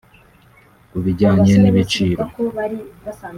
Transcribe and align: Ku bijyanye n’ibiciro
Ku 0.89 0.97
bijyanye 1.05 1.51
n’ibiciro 1.61 2.23